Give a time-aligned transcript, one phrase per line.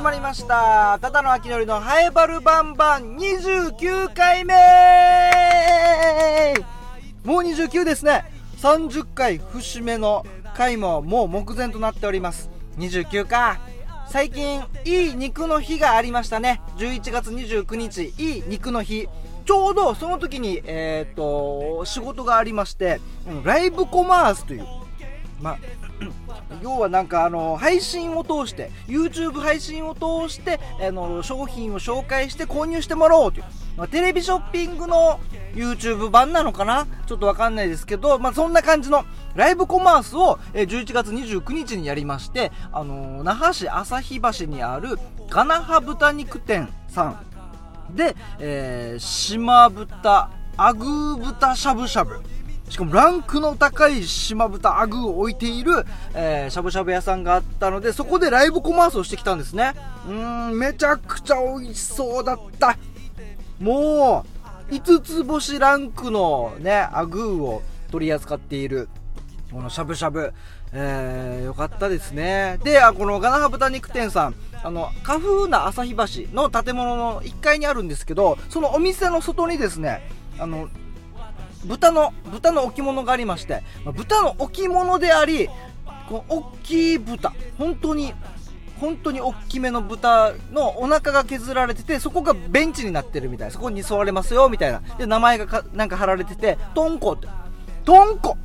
[0.00, 0.98] 始まりました。
[1.02, 4.54] ただの秋のりのハエバルバンバン29回目。
[7.22, 8.24] もう29ですね。
[8.62, 10.24] 30回節目の
[10.56, 12.48] 回ももう目前となっております。
[12.78, 13.60] 29か。
[14.08, 16.62] 最近いい肉の日がありましたね。
[16.78, 19.06] 11月29日いい肉の日。
[19.44, 23.02] ちょうどその時にえっ、と仕事がありまして
[23.44, 24.79] ライブコマースという
[25.40, 25.58] まあ
[26.62, 33.44] 要はなんかあの配信を通して YouTube 配信を通してあの商品を紹介して購入してもらおうという、
[33.76, 35.20] まあ、テレビショッピングの
[35.54, 36.86] YouTube 版なのかな？
[37.06, 44.98] ちょっとわかんないですけど、まあ、そんな感じのライブコマースを11月29日にやりまして、あの那覇市旭橋にある
[45.28, 47.24] ガナハ豚肉店さん。
[47.96, 52.20] で、えー、島豚アグー豚しゃぶしゃぶ。
[52.70, 59.74] しかもランクの高い島豚アグーを置いている、えーしゃぶしゃぶ屋さんがあったのでそこでライブコマースをしてきたんですね。
[60.06, 62.78] うーんめちゃくちゃ美味しそうだった。
[63.58, 64.24] も
[64.70, 68.88] う5つ星ランクのねアグーを取り扱っている
[69.52, 70.32] このしゃぶしゃぶ、
[70.72, 72.60] えー、よかったですね。
[72.62, 74.34] であこのガナハ豚肉店さん。
[74.62, 75.94] あの花風な旭
[76.28, 80.02] 橋の建物の1階にあるんですけどそのお店の外にですね
[80.38, 80.68] あの
[81.64, 85.48] 豚の豚の置物がありましてまあ豚の置物であり
[86.08, 88.14] この大きい豚本当に
[88.80, 94.80] 本当に大きめの豚のお腹が削られててそこがベンチになってるみたいなそこに座れますよみたいな。
[94.98, 97.28] で名前がなんか貼られててトンコって。
[97.84, 98.38] トンコ。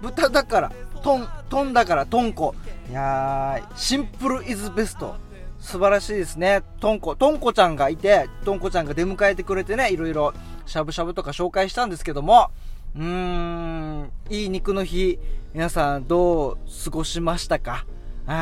[0.00, 2.54] 豚だからトントンだからトンコ。
[2.88, 5.16] いやーシンプルイズベスト
[5.58, 6.62] 素晴らしいですね。
[6.78, 7.16] トンコ。
[7.16, 10.34] トンコちゃんがいてトンコちゃんが出迎えてくれてねいろいろ
[10.66, 12.50] しゃぶしゃぶとか紹介したんですけども
[12.94, 15.18] うーんいい肉の日
[15.54, 17.86] 皆さんどう過ごしましたか？
[18.26, 18.32] うん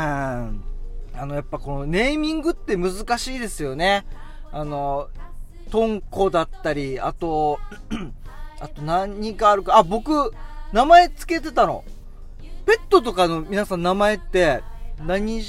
[1.16, 4.04] あのやっぱこのネーミングって難しいですよね。
[4.50, 5.08] あの
[5.70, 7.58] トンコだったりあと
[8.60, 9.76] あと何かあるか？
[9.78, 10.32] あ僕
[10.72, 11.84] 名前つけてたの。
[12.66, 14.62] ペットとかの皆さん名前って
[15.04, 15.42] 何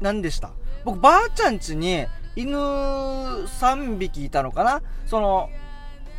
[0.00, 0.50] 何でした？
[0.84, 4.82] 僕ばあちゃん家に犬3匹いたのかな？
[5.06, 5.50] その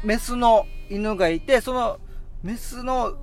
[0.04, 2.00] メスの犬がいてその
[2.44, 3.16] メスの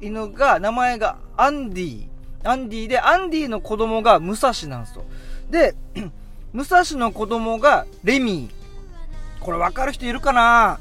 [0.00, 2.06] 犬が名前がアンディ。
[2.44, 5.04] アンディでアンディの子供が武蔵なんですよ。
[5.50, 5.74] で
[6.52, 8.52] 武蔵の子供がレミー。
[9.40, 10.80] これ分かる人いるかな？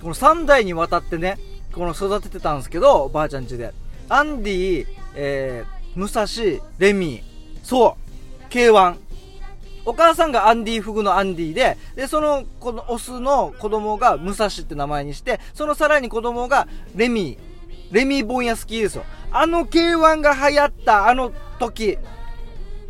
[0.00, 1.38] この3代にわたってね
[1.72, 3.72] この育ててたんですけどおばあちゃん家で。
[4.08, 6.26] アンディ、えー、武蔵
[6.78, 7.22] レミー。
[7.64, 8.52] そう。
[8.52, 8.96] K1
[9.84, 17.38] お母さんがアンディフグのアンディで、で、その、このオスの子供が武蔵って名前にして、そのさらに子供がレミー、
[17.94, 19.04] レミー・ボンヤスキーですよ。
[19.30, 21.98] あの K1 が流行ったあの時、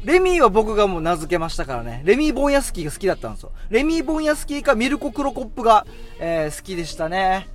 [0.04, 2.02] レミーは僕がもう名付けましたからね。
[2.04, 3.52] レミー・ボンヤスキーが好きだったんですよ。
[3.70, 5.86] レミー・ボンヤスキーかミルコ・クロコップが、
[6.18, 7.48] えー好きでしたね。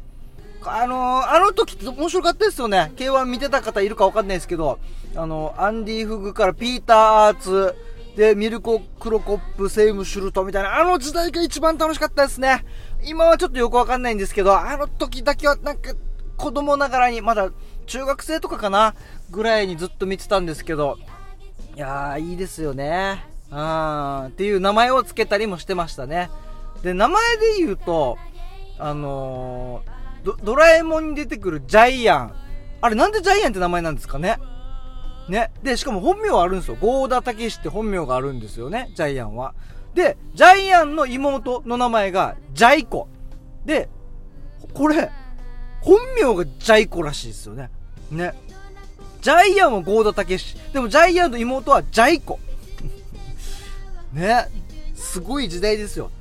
[0.63, 2.91] あのーあの時って面白かったですよね。
[2.95, 4.79] K1 見てた方いるかわかんないですけど、
[5.15, 7.75] あのアンディ・フグからピーター・アーツ、
[8.17, 12.65] で、ミルコ・クロコップ、セイム・シュルトみたいな、あの時代が一番楽しかったですね。
[13.05, 15.93] 今はちょっとよくわかんないんですけど、あの時だけはなんか、
[16.35, 17.51] 子供ながらに、まだ
[17.85, 18.95] 中学生とかかな、
[19.29, 20.97] ぐらいにずっと見てたんですけど、
[21.75, 23.23] いやー、いいですよね。
[23.51, 26.31] うん、っていう名前を付けたりもしてましたね。
[26.81, 28.17] で、名前で言うと、
[28.79, 32.35] あのー、ドラえもんに出てくるジャイアン。
[32.81, 34.39] あれなんでジャイアンって名前なんですかね？
[35.29, 35.51] ね。
[35.63, 36.77] で、しかも本名はあるんですよ。
[36.79, 38.91] ゴーダタケシって本名があるんですよね。
[38.95, 39.53] ジャイアンは。
[39.93, 43.07] で、ジャイアンの妹の名前がジャイコ。
[43.65, 43.89] で、
[44.73, 45.09] これ、
[45.81, 47.69] 本名がジャイコらしいですよね。
[48.11, 48.33] ね。
[49.21, 50.55] ジャイアンはゴーダタケシ。
[50.71, 52.39] でもジャイアンの妹はジャイコ。
[54.13, 54.47] ね。
[54.95, 56.11] すごい時代ですよ。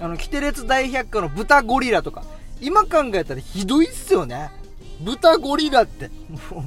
[0.00, 2.24] あの、キテレツ大百科の豚ゴリラとか。
[2.60, 4.50] 今考えたらひどいっすよね。
[5.00, 6.10] 豚ゴリラって。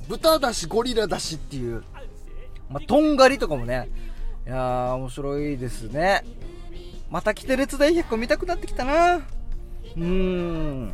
[0.08, 1.84] 豚だしゴリラだしっていう。
[2.70, 3.90] まあ、とんがりとかもね。
[4.46, 6.24] いや、面白いですね。
[7.10, 9.16] またキテレツ大百科見たくなってきたな。
[9.16, 10.94] うーん。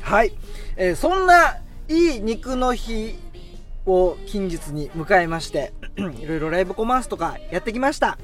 [0.00, 0.32] はい。
[0.76, 3.18] えーそんないい肉の日
[3.84, 8.18] を近日に迎えまして、 いろいろライブコマースとかやってきました。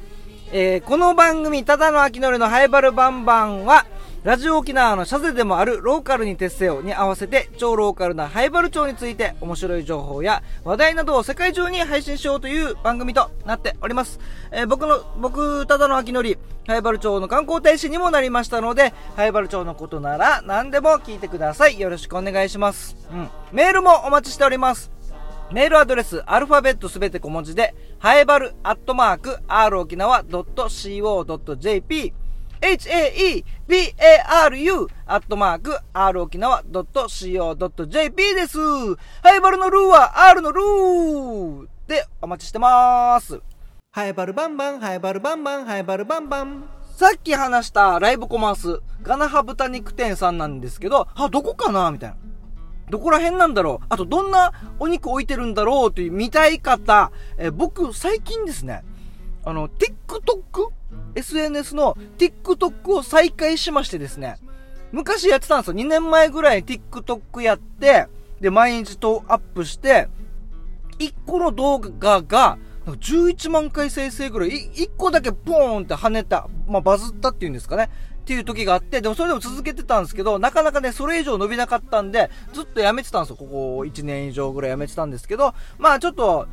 [0.52, 3.84] えーこの番組、ただの秋のりのハイバルバンバンは、
[4.24, 14.18] ラジオ沖縄のシャゼでもあるローカルに徹せよに合わせて超ローカルなハイバル町について面白い情報や話題などを世界中に配信しようという番組となっております。
[14.50, 16.36] えー僕の、僕、ただの秋のり、
[16.66, 21.78] ハイバル町の観光大使にもなりましたので、ハイバル町のことなら何でも聞いてください。
[21.78, 22.96] よろしくお願いします。
[23.12, 23.30] うん。
[23.52, 24.90] メールもお待ちしております。
[25.52, 32.12] メールアドレス、アルファベットすべて小文字で、はえばる、アットマーク、r 沖縄 .co.jp、
[32.60, 33.46] h-a-e-b-a-r-u、
[35.06, 38.58] アットマーク、r 沖縄 .co.jp です。
[38.58, 38.96] は
[39.36, 43.40] えばるのルーは r のルーでお待ちしてまーす。
[43.92, 46.64] はえばるバンバン、はえばるバンバン、はえばるバンバン。
[46.96, 51.92] さっき話したライブコマース、ガナハ豚肉店さんなんですけど、あ、どこかな？
[51.92, 52.16] みたいな。
[52.90, 53.86] どこら辺なんだろう？
[53.88, 55.92] あと、どんなお肉置いてるんだろう？
[55.92, 58.82] という見たい方、え僕、最近ですね、
[59.48, 60.72] あの、TikTok?
[61.14, 64.36] SNS の TikTok を再開しましてですね、
[64.92, 65.74] 昔やってたんですよ。
[65.74, 68.08] 2年前ぐらい TikTok やって、
[68.42, 70.08] で、毎日とアップして、
[70.98, 77.88] 1個の動画が、11万回再生ぐらい、1個だけポーンって跳ねた、まあ、バズったっていうんですかね。
[78.20, 83.36] っていう時があって、でもそれでも続けてたんですけど、なかなかね、それ以上伸びなかったんで、ずっとやめてたんですよ。
[83.36, 86.46] ここ1年以上ぐらいやめてたんですけど、まあちょっと、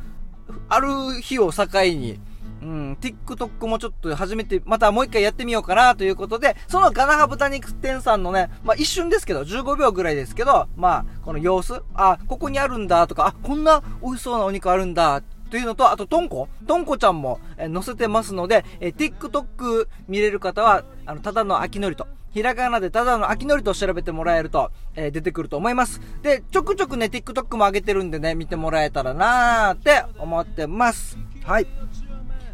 [0.70, 2.18] ある日を境に、
[2.66, 26.00] うん、TikTok もちょっと始めて、またもう一回やってみようかなということで、そのガナハ豚肉店さんのね、まあ一瞬ですけど、15秒ぐらいですけど、まあ、この様子、あ、ここにあるんだとか、あ、こんな美味しそうなお肉あるんだというのと、あと、トンコトンコちゃんも、え載せてますので、え TikTok 見れる方は、あの、ただの秋のりと、ひらがなでただの秋のりと調べてもらえると、えー、出てくると思います。
[26.22, 31.16] で、ちょくちょくね、TikTok も上げてるんでね、見てもらえたらなーって思ってます。
[31.44, 31.66] はい。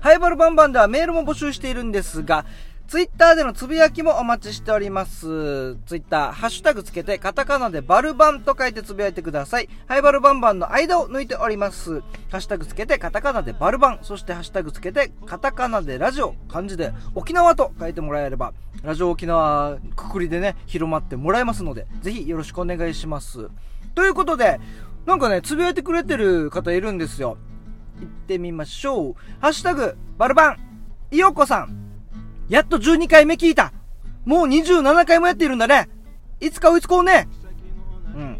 [0.02, 2.44] ハイバルバンバンではメールも募集しているんですが、
[2.88, 5.76] ツイッターでのつぶやきもお待ちしております。
[5.86, 9.68] ツイッター、ハッシュタグつけて、カタカナでバルバンと書いてつぶやいてください。
[9.86, 12.00] ハイバルバンバンの間を抜いております。
[12.00, 23.48] ハッシュタグつけて、カタカナでバルバン、そしてハッシュタグつけて、カタカナでラジオ、漢字で沖縄と書いてもらえれば、ラジオ沖縄くくりでね、広まってもらえますので、ぜひよろしくお願いします。
[23.94, 24.58] ということで、
[25.06, 27.38] なんかね、つぶやいてくれてる方いるんですよ。
[28.02, 29.14] 行ってみましょう。
[29.40, 30.56] ハッシュタグ、バルバン、
[31.10, 31.90] いよこさん。
[32.48, 33.72] やっと12回目聞いた。
[34.24, 35.88] もう27回もやっているんだね。
[36.40, 37.28] いつか追いつこうね。
[38.14, 38.38] うん。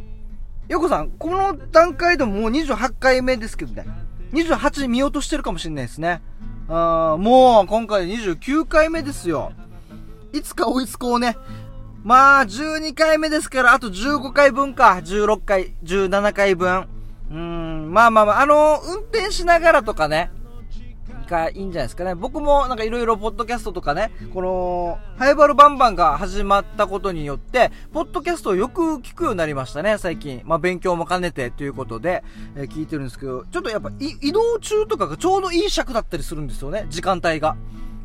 [0.68, 3.86] よこさん、この段階でももう28回目ですけどね。
[4.32, 6.22] 28見落としてるかもしれないですね。
[6.68, 9.52] あもう今回29回目ですよ。
[10.32, 11.36] いつか追いつこうね。
[12.04, 15.00] まあ、12回目ですから、あと15回分か。
[15.04, 16.88] 16回、17回分。
[17.32, 20.30] うん、まあまあまあ、あの、運転しながらとかね、
[21.32, 22.14] がいいんじゃないですかね。
[22.14, 30.42] 僕もなんかいろいろポッドキャストとかね、この、ハイバルバンバンが始まったことによって、ポッドキャストをよく聞くようになりましたね、最近。
[30.44, 32.22] まあ勉強も兼ねてということで、
[32.54, 37.56] えー、聞いてるんですけど、ちょっとやっぱ移動中とかがちょうどいい尺だったりするんですよね、時間帯が。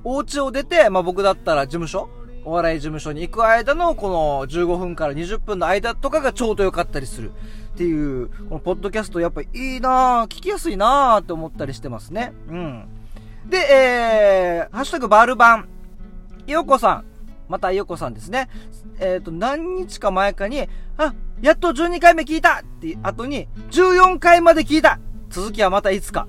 [0.04, 2.10] お家を出て、まあ僕だったら事務所
[2.48, 7.34] お笑い事務所に行く間のこの15分から20分の間とかがちょうど良かったりする
[7.78, 12.34] っていう、このポッドキャストやっぱいいなぁ、聞きやすいなぁって思ったりしてますね。
[12.50, 12.88] うん。
[13.48, 15.70] で、えー、ハッシュタグバルバン。
[16.48, 17.06] よこさん。
[17.48, 18.50] またよこさんですね。
[19.00, 25.00] えっ、ー、と、何日か前かに、あ、やっと12回目聞いたって後に、14回まで聞いた
[25.30, 26.28] 続きはまたいつか。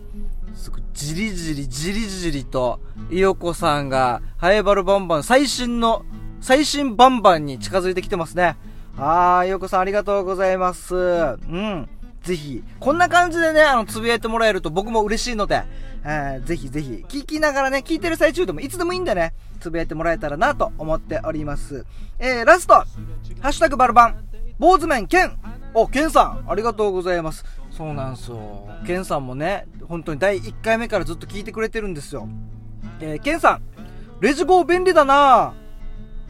[0.55, 2.79] すぐ、じりじり、じりじりと、
[3.11, 6.05] いよこさんが、ハエバルバンバン、最新の、
[6.43, 8.59] 最新バンバンに近づいてきてますね。
[9.01, 10.95] あー、いよこさんありがとうございます。
[10.97, 11.89] うん。
[12.23, 15.63] ぜひ、こんな感じでね、あの、つぶやいてもらえると僕も嬉しいので、
[16.05, 21.87] えー、ぜひぜひ、聞きながらね、聞いてる最中でもいつでもいいんでね、つぶやいてもらえたらなと思っております。
[22.19, 22.87] えー、ラスト、ハ
[23.43, 24.17] ッシュタグバルバン、
[24.59, 25.39] 坊主麺ケン
[25.75, 27.45] お、ケンさん、ありがとうございます。
[27.71, 28.69] そうなんすよ。
[28.85, 32.29] ケンさんもね、本当に第1回目からずっと聞いてくれてるんですよ。
[33.01, 33.63] えー、ケンさん、
[34.21, 35.55] レジゴー便利だな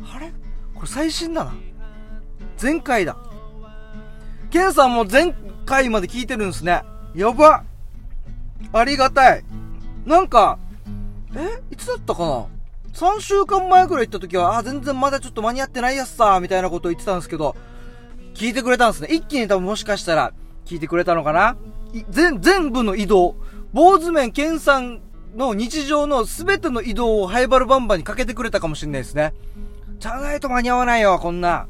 [0.04, 0.33] あれ？
[0.75, 1.54] これ最新だな。
[2.61, 3.17] 前回だ。
[4.50, 5.35] ケンさんも前
[5.67, 6.83] 回まで聞いてるんですね。
[7.15, 7.65] やば
[8.73, 9.45] ありがたい。
[10.05, 10.59] なんか、
[11.37, 11.61] え？
[11.71, 12.47] いつだったかな
[12.95, 17.55] ?3 週間前ぐらい行った時は、あ、全然まだちょっと間に合ってないやつさ、みたいなことを言ってたんですけど、
[18.35, 19.09] 聞いてくれたんですね。
[19.11, 20.33] 一気に多分もしかしたら、
[20.65, 21.57] 聞いてくれたのかな？
[22.11, 23.37] 全、全部の移動。
[23.73, 25.00] 坊主面健さん
[25.37, 29.35] の日常の全ての移動をハイバルバンバンにかけてくれたかもしれないですね。
[29.99, 31.69] じゃないと間に合わないよ、こんな。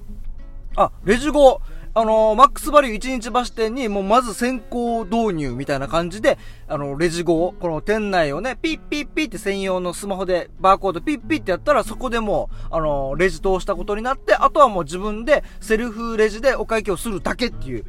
[0.79, 1.61] あ、レジゴ
[1.95, 17.85] あのー、マックスバリュー1日橋店にもうまず先行導入みたいな感じで、あの、レジ号、この店内をね、ピッピッピッって専用のスマホでバーコードピッピッってやったらそこでもう、あのー、レジ通したことになって、あとはもう自分でセルフレジでお会計をするだけっていう、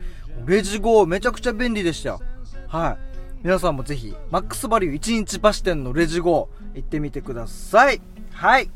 [0.48, 2.22] レジ号めちゃくちゃ便利でしたよ。
[2.68, 2.98] はい。
[3.44, 8.02] 皆さんもぜひ、マックスバリュー1日橋店のレジ号行ってみてください。
[8.32, 8.72] はい。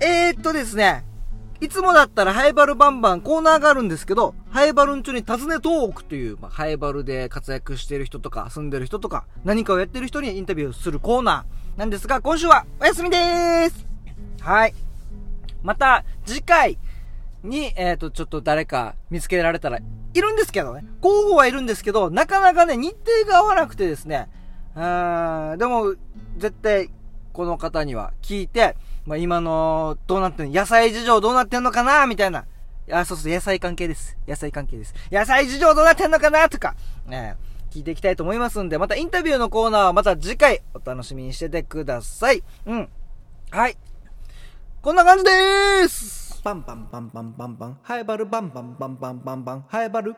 [0.00, 1.04] えー、っとですね、
[1.60, 13.86] いつもだったらハイバルバンバンコーナーがあるんですけど、ハイバルんちに尋ねトークという、まあ、ハイバルで活躍している人とか、住んでる人とか、何かをやってる人にインタビューするコーナーなんですが、今週はお休みでーす
[14.40, 14.74] はい。
[15.62, 16.78] また、次回
[17.42, 20.84] に、えっ、ー、と、ちょっと誰か見つけられたら、いるんですけどね。
[21.00, 24.28] 候補はいるんですけど、なかなかね、日程が合わなくてですね、
[24.74, 25.94] うーん、でも、
[26.36, 26.90] 絶対、
[27.32, 32.44] この方には聞いて、まあ、今の、どうなってんの野菜事情どうなってんのかなみたいな。
[32.90, 34.16] あ、そうそう、野菜関係です。
[34.26, 34.94] 野菜関係です。
[35.10, 36.74] 野菜事情どうなってんのかなとか、
[37.06, 37.36] ね、
[37.70, 42.42] 聞いていきたいと思いますんで、またインタビューのコーナーはまた次回お楽しみにしててください。
[42.66, 42.88] うん。
[43.50, 43.76] はい。
[44.82, 50.14] こんな感じでーすバンバンバンバンバンバン、ハイバルバンバンバンバンバンバン、ハイバル。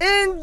[0.00, 0.37] エン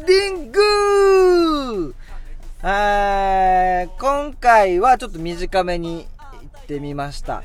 [2.68, 6.08] 今回はちょっと短めに
[6.42, 7.44] 行ってみました。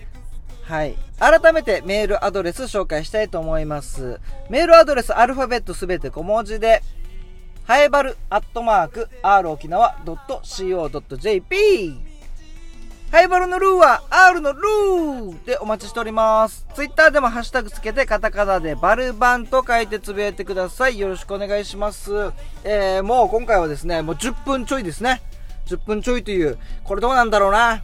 [0.63, 0.98] はい。
[1.20, 4.20] 改めてメールアドレス紹介したいと思います。
[4.50, 6.82] メールアドレスアルファベットすべて小文字で、
[7.66, 12.11] はえばるアットマーク r 沖縄 .co.jp
[13.12, 16.65] ハイバルのルーは R のルーでお待ちしております。
[16.74, 20.98] ツイッターでもハッシュタグつけてカタカナでバルバンと書いてつぶやいてください。
[20.98, 22.32] よろしくお願いします。
[22.63, 25.22] えー、もう今回はですね、もう10分ちょいですね。
[25.65, 27.84] 10分ちょいという、これどうなんだろうな。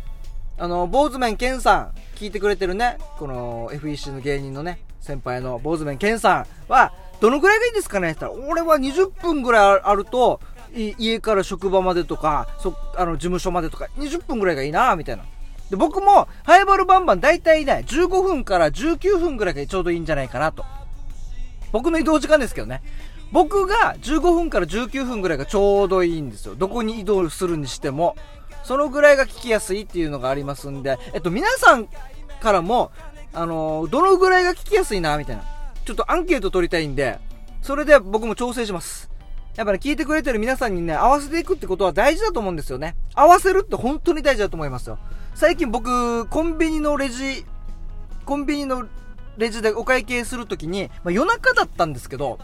[0.58, 10.40] あの、坊主面ケンさん、聞いてくれてるね、この FEC の芸人のね、先輩の坊主面ケンさんは、どのぐらいがいいんですかねって言ったら、俺は20分ぐらいあると、
[10.78, 15.24] 家から職場までとか、そ、あの、事務所までとか、20分ぐらいがいいなみたいな。
[15.70, 20.66] で、僕も、ハイバルバンバン大体ね、15分から19分ぐらいがちょうどいいんじゃないかなと。
[21.72, 22.82] 僕の移動時間ですけどね。
[23.32, 26.56] 僕が15分から19分ぐらいがちょうどいいんですよ。
[26.56, 28.16] どこに移動するにしても。
[28.64, 31.88] そのぐらいが聞きやすいっていうのがありますんで、えっと、皆さん
[32.42, 32.92] からも、
[33.34, 35.44] あのー、どのぐらいが聞きやすいな、みたいな。
[35.86, 37.18] ちょっとアンケート取りたいんで、
[37.62, 39.10] それで僕も調整します。
[39.58, 42.96] やっぱり、聞いてくれてる皆さんにね、合わせていくってことは大事だと思うんですよね。
[43.16, 45.00] 合わせるって本当に大事だと思いますよ。
[45.34, 47.44] 最近僕、コンビニのレジ、
[48.24, 48.88] コンビニの
[49.38, 52.38] レジでお会計するときに、まあ、夜中だったんですけど、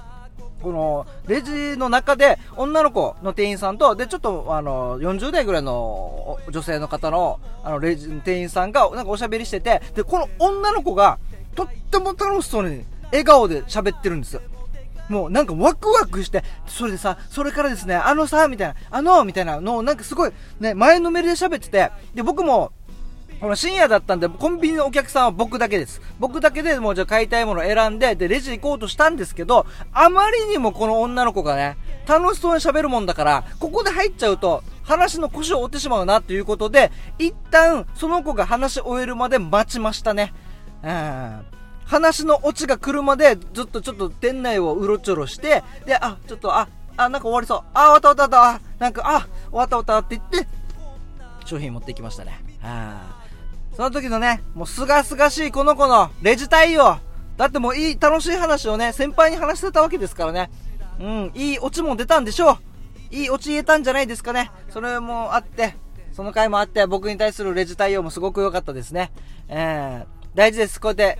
[0.63, 11.19] この、レジの中で、女の子の店員さんと、で、ちょっと、あの、40代ぐらいの女性の方の、あの、レジの店員さんが、なんかおしゃべりしてて、で、この女の子が、
[11.53, 14.41] とっても楽しそうに、笑顔で喋ってるんですよ。
[15.13, 22.71] もうなんかワクワクして、それでさ、それからですね、あのさ、みたいな、あの、みたいなのをなんかすごい、ね、前のめりで喋ってて、で、僕も、
[23.39, 26.01] この深夜だったんで、コンビニのお客さんは僕だけです。
[26.17, 31.75] 僕だけでもうじゃあ買いたいものを選んで、で、レジ行こうとしたんですけど、あまりにもこの女の子がね、
[32.07, 36.89] 楽しそうに喋るもんだから、ここで入っちゃうと、話の腰を折ってしまうなっていうことで、
[37.19, 40.33] 一旦、その子が話し終えるまで待ちましたね。
[40.81, 41.45] うん。
[41.85, 47.63] 話のオチが来るまで、ずっとちょっと店内をうろちょろして、で、あ、ちょっと、あ、あ、なんか終わりそう。
[47.73, 48.83] あ、終わった終わった終わった。
[48.83, 50.47] なんか、あ、終わった終わったって言って、
[51.45, 52.39] 商品持ってきましたね。
[52.63, 53.23] あ
[53.75, 56.97] その時のね、もうすがすがしいこの子のレジ対応。
[57.37, 60.51] だってもういい、楽しい話をね、先輩に話してたわけですからね。
[60.99, 62.57] うん、いいオチも出たんでしょう。
[63.15, 64.51] いいオチ言えたんじゃないですかね。
[64.69, 65.75] それもあって、
[66.11, 69.11] その回もあって、僕に対するレジ対応もすごく良かったですね。
[69.47, 70.79] えー、大事です。
[70.79, 71.19] こうやって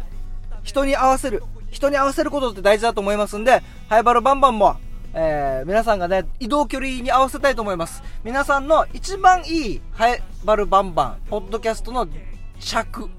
[0.63, 1.43] 人に合わせる。
[1.71, 4.77] 人に合わせることって大事だと思いますんで、ハイバルバンバンも、
[5.13, 8.03] えー、皆さんがね、移動距離に合わせたいと思います。
[8.23, 12.07] 皆さんの一番いいハイバルバンバン、ポッドキャストの
[12.59, 13.09] 尺、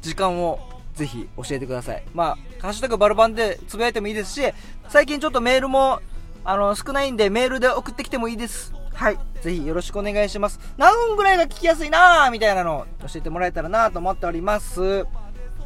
[0.00, 0.60] 時間を
[0.94, 2.04] ぜひ教えてください。
[2.14, 4.42] まあ、ハッシュタグバルバンでつぶやいてもいいですし、
[4.88, 6.00] 最近ちょっとメールも、
[6.44, 8.72] あの、少ないんでメールで送ってきてもいいです。
[8.94, 9.18] はい。
[9.40, 10.60] ぜひよろしくお願いします。
[10.76, 15.04] 何分ぐらいが聞きやすいなーみたいなのを教えてもらえたらなと思っております。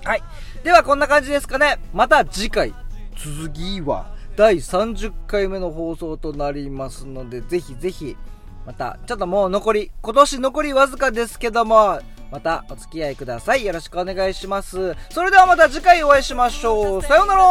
[0.04, 0.22] はい。
[0.62, 1.78] ではこんな感じですかね。
[1.92, 2.74] また次回、
[3.16, 8.16] 続きは第30回目の放送となりますので、ぜひぜひ、
[8.66, 12.00] また、ちょっともう残り、今年残りわずかですけども、
[12.30, 13.64] またお付き合いください。
[13.64, 14.94] よろしくお願いします。
[15.10, 17.02] それではまた次回お会いしましょう。
[17.02, 17.44] さようなら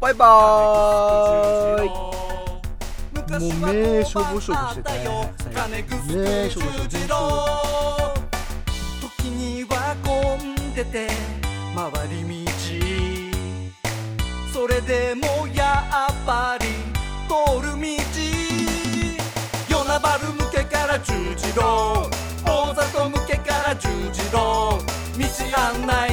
[0.00, 5.84] バイバーイもう目しょぼしょぼしてたね。
[6.08, 8.14] 目しょぼしょぼ。
[9.20, 11.08] 時には混んでて
[14.68, 15.82] れでもや
[16.12, 16.66] っぱり
[17.26, 17.88] 通る道。
[19.68, 22.08] 与那原向けから十字路。
[22.44, 24.78] 大里向けから十字路。
[25.16, 25.24] 道
[25.56, 26.07] 案内